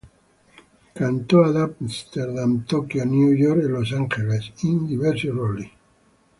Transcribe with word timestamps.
Cantò 0.93 1.43
ad 1.43 1.57
Amsterdam, 1.57 2.63
Tokio, 2.65 3.05
New 3.05 3.29
York 3.33 3.61
e 3.61 3.67
Los 3.67 3.91
Angeles 3.93 4.51
in 4.61 4.87
diversi 4.87 5.27
ruoli. 5.27 5.71